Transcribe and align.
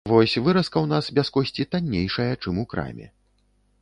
Вось 0.09 0.31
выразка 0.45 0.77
ў 0.81 0.87
нас 0.93 1.09
без 1.19 1.27
косці 1.35 1.67
таннейшая, 1.75 2.31
чым 2.41 2.63
у 2.65 2.67
краме. 2.73 3.07